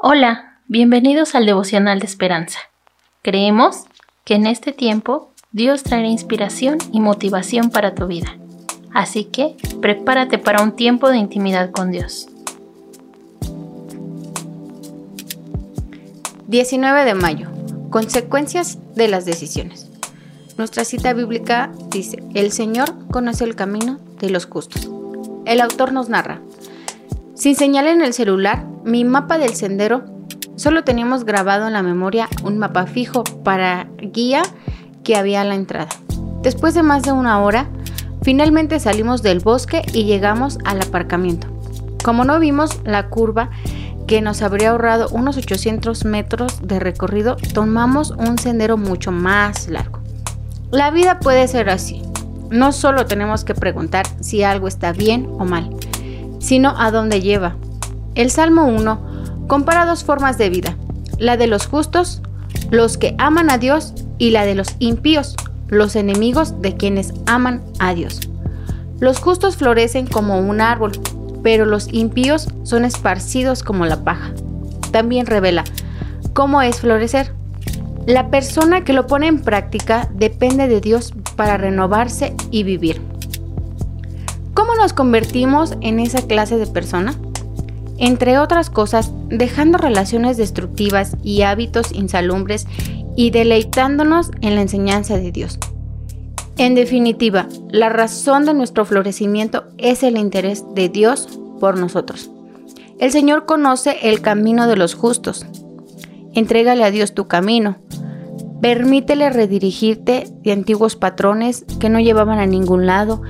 Hola, 0.00 0.60
bienvenidos 0.68 1.34
al 1.34 1.44
devocional 1.44 1.98
de 1.98 2.06
esperanza. 2.06 2.60
Creemos 3.22 3.82
que 4.24 4.36
en 4.36 4.46
este 4.46 4.72
tiempo 4.72 5.32
Dios 5.50 5.82
traerá 5.82 6.06
inspiración 6.06 6.78
y 6.92 7.00
motivación 7.00 7.70
para 7.70 7.96
tu 7.96 8.06
vida. 8.06 8.38
Así 8.94 9.24
que 9.24 9.56
prepárate 9.82 10.38
para 10.38 10.62
un 10.62 10.76
tiempo 10.76 11.10
de 11.10 11.16
intimidad 11.16 11.72
con 11.72 11.90
Dios. 11.90 12.28
19 16.46 17.04
de 17.04 17.14
mayo. 17.14 17.48
Consecuencias 17.90 18.78
de 18.94 19.08
las 19.08 19.24
decisiones. 19.24 19.90
Nuestra 20.56 20.84
cita 20.84 21.12
bíblica 21.12 21.72
dice, 21.90 22.22
el 22.34 22.52
Señor 22.52 23.08
conoce 23.08 23.42
el 23.42 23.56
camino 23.56 23.98
de 24.20 24.30
los 24.30 24.46
justos. 24.46 24.88
El 25.44 25.60
autor 25.60 25.92
nos 25.92 26.08
narra, 26.08 26.40
sin 27.34 27.56
señal 27.56 27.88
en 27.88 28.02
el 28.02 28.14
celular, 28.14 28.64
mi 28.88 29.04
mapa 29.04 29.36
del 29.36 29.54
sendero, 29.54 30.02
solo 30.56 30.82
teníamos 30.82 31.24
grabado 31.24 31.66
en 31.66 31.74
la 31.74 31.82
memoria 31.82 32.28
un 32.42 32.56
mapa 32.58 32.86
fijo 32.86 33.22
para 33.22 33.86
guía 33.98 34.42
que 35.04 35.14
había 35.14 35.42
a 35.42 35.44
la 35.44 35.54
entrada. 35.54 35.90
Después 36.42 36.72
de 36.72 36.82
más 36.82 37.02
de 37.02 37.12
una 37.12 37.40
hora, 37.42 37.68
finalmente 38.22 38.80
salimos 38.80 39.22
del 39.22 39.40
bosque 39.40 39.82
y 39.92 40.04
llegamos 40.04 40.58
al 40.64 40.80
aparcamiento. 40.80 41.48
Como 42.02 42.24
no 42.24 42.38
vimos 42.40 42.80
la 42.84 43.10
curva 43.10 43.50
que 44.06 44.22
nos 44.22 44.40
habría 44.40 44.70
ahorrado 44.70 45.08
unos 45.10 45.36
800 45.36 46.06
metros 46.06 46.66
de 46.66 46.80
recorrido, 46.80 47.36
tomamos 47.52 48.12
un 48.12 48.38
sendero 48.38 48.78
mucho 48.78 49.12
más 49.12 49.68
largo. 49.68 50.00
La 50.70 50.90
vida 50.90 51.18
puede 51.18 51.46
ser 51.46 51.68
así. 51.68 52.02
No 52.50 52.72
solo 52.72 53.04
tenemos 53.04 53.44
que 53.44 53.54
preguntar 53.54 54.06
si 54.20 54.42
algo 54.42 54.66
está 54.66 54.92
bien 54.92 55.28
o 55.38 55.44
mal, 55.44 55.68
sino 56.38 56.74
a 56.78 56.90
dónde 56.90 57.20
lleva. 57.20 57.56
El 58.18 58.32
Salmo 58.32 58.64
1 58.64 59.46
compara 59.46 59.86
dos 59.86 60.02
formas 60.02 60.38
de 60.38 60.50
vida, 60.50 60.76
la 61.20 61.36
de 61.36 61.46
los 61.46 61.68
justos, 61.68 62.20
los 62.68 62.98
que 62.98 63.14
aman 63.16 63.48
a 63.48 63.58
Dios, 63.58 63.94
y 64.18 64.30
la 64.30 64.44
de 64.44 64.56
los 64.56 64.74
impíos, 64.80 65.36
los 65.68 65.94
enemigos 65.94 66.60
de 66.60 66.76
quienes 66.76 67.14
aman 67.26 67.62
a 67.78 67.94
Dios. 67.94 68.28
Los 68.98 69.20
justos 69.20 69.56
florecen 69.56 70.08
como 70.08 70.40
un 70.40 70.60
árbol, 70.60 70.90
pero 71.44 71.64
los 71.64 71.92
impíos 71.92 72.48
son 72.64 72.84
esparcidos 72.84 73.62
como 73.62 73.86
la 73.86 74.02
paja. 74.02 74.32
También 74.90 75.26
revela 75.26 75.62
cómo 76.32 76.60
es 76.60 76.80
florecer. 76.80 77.32
La 78.04 78.30
persona 78.30 78.82
que 78.82 78.94
lo 78.94 79.06
pone 79.06 79.28
en 79.28 79.42
práctica 79.42 80.08
depende 80.12 80.66
de 80.66 80.80
Dios 80.80 81.14
para 81.36 81.56
renovarse 81.56 82.34
y 82.50 82.64
vivir. 82.64 83.00
¿Cómo 84.54 84.74
nos 84.74 84.92
convertimos 84.92 85.76
en 85.82 86.00
esa 86.00 86.26
clase 86.26 86.56
de 86.56 86.66
persona? 86.66 87.14
Entre 87.98 88.38
otras 88.38 88.70
cosas, 88.70 89.12
dejando 89.28 89.76
relaciones 89.76 90.36
destructivas 90.36 91.16
y 91.22 91.42
hábitos 91.42 91.92
insalumbres 91.92 92.66
y 93.16 93.30
deleitándonos 93.30 94.30
en 94.40 94.54
la 94.54 94.62
enseñanza 94.62 95.16
de 95.16 95.32
Dios. 95.32 95.58
En 96.56 96.74
definitiva, 96.74 97.48
la 97.70 97.88
razón 97.88 98.44
de 98.44 98.54
nuestro 98.54 98.84
florecimiento 98.84 99.64
es 99.78 100.02
el 100.02 100.16
interés 100.16 100.64
de 100.74 100.88
Dios 100.88 101.28
por 101.60 101.78
nosotros. 101.78 102.30
El 102.98 103.12
Señor 103.12 103.46
conoce 103.46 103.96
el 104.02 104.20
camino 104.20 104.66
de 104.66 104.76
los 104.76 104.94
justos. 104.94 105.46
Entrégale 106.34 106.82
a 106.84 106.90
Dios 106.90 107.14
tu 107.14 107.28
camino. 107.28 107.78
Permítele 108.60 109.30
redirigirte 109.30 110.26
de 110.42 110.52
antiguos 110.52 110.96
patrones 110.96 111.64
que 111.78 111.88
no 111.88 112.00
llevaban 112.00 112.40
a 112.40 112.46
ningún 112.46 112.86
lado 112.86 113.22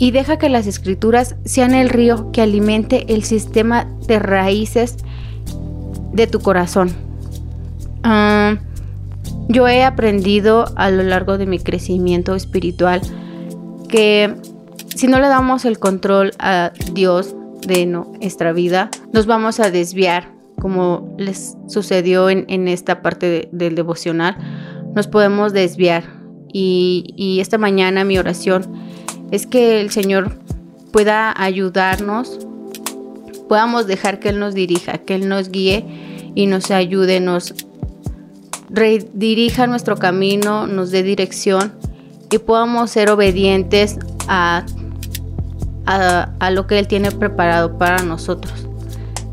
y 0.00 0.12
deja 0.12 0.38
que 0.38 0.48
las 0.48 0.66
escrituras 0.66 1.36
sean 1.44 1.74
el 1.74 1.90
río 1.90 2.32
que 2.32 2.40
alimente 2.40 3.04
el 3.12 3.22
sistema 3.22 3.86
de 4.08 4.18
raíces 4.18 4.96
de 6.14 6.26
tu 6.26 6.40
corazón. 6.40 6.90
Ah, 8.02 8.56
yo 9.48 9.68
he 9.68 9.84
aprendido 9.84 10.72
a 10.76 10.90
lo 10.90 11.02
largo 11.02 11.36
de 11.36 11.44
mi 11.44 11.58
crecimiento 11.58 12.34
espiritual 12.34 13.02
que 13.90 14.36
si 14.96 15.06
no 15.06 15.20
le 15.20 15.28
damos 15.28 15.66
el 15.66 15.78
control 15.78 16.32
a 16.38 16.72
Dios 16.94 17.36
de 17.66 17.84
nuestra 17.84 18.54
vida, 18.54 18.88
nos 19.12 19.26
vamos 19.26 19.60
a 19.60 19.70
desviar, 19.70 20.32
como 20.58 21.14
les 21.18 21.58
sucedió 21.68 22.30
en, 22.30 22.68
esta 22.68 23.02
parte 23.02 23.50
del 23.52 23.74
devocional, 23.74 24.38
nos 24.94 25.08
podemos 25.08 25.52
desviar. 25.52 26.04
Y, 26.52 27.12
y 27.16 27.40
esta 27.40 27.58
mañana 27.58 28.02
mi 28.04 28.18
oración 28.18 28.89
es 29.30 29.46
que 29.46 29.80
el 29.80 29.90
Señor 29.90 30.32
pueda 30.92 31.32
ayudarnos, 31.36 32.38
podamos 33.48 33.86
dejar 33.86 34.20
que 34.20 34.30
Él 34.30 34.38
nos 34.38 34.54
dirija, 34.54 34.98
que 34.98 35.14
Él 35.14 35.28
nos 35.28 35.50
guíe 35.50 35.84
y 36.34 36.46
nos 36.46 36.70
ayude, 36.70 37.20
nos 37.20 37.54
redirija 38.68 39.66
nuestro 39.66 39.96
camino, 39.96 40.66
nos 40.66 40.90
dé 40.90 41.02
dirección 41.02 41.72
y 42.30 42.38
podamos 42.38 42.90
ser 42.90 43.10
obedientes 43.10 43.98
a, 44.28 44.64
a, 45.86 46.50
lo 46.50 46.66
que 46.66 46.78
Él 46.78 46.86
tiene 46.86 47.10
preparado 47.10 47.78
para 47.78 48.02
nosotros. 48.02 48.66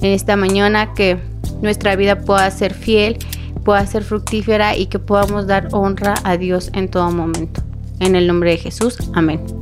En 0.00 0.10
esta 0.12 0.36
mañana 0.36 0.92
que 0.94 1.18
nuestra 1.62 1.96
vida 1.96 2.20
pueda 2.20 2.50
ser 2.50 2.74
fiel, 2.74 3.18
pueda 3.64 3.86
ser 3.86 4.02
fructífera 4.02 4.76
y 4.76 4.86
que 4.86 4.98
podamos 4.98 5.46
dar 5.46 5.68
honra 5.72 6.14
a 6.24 6.36
Dios 6.36 6.70
en 6.74 6.88
todo 6.88 7.10
momento. 7.10 7.62
En 8.00 8.16
el 8.16 8.26
nombre 8.26 8.50
de 8.50 8.56
Jesús, 8.58 8.98
amén. 9.14 9.61